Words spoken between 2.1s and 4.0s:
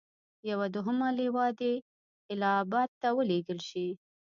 اله اباد ته ولېږل شي.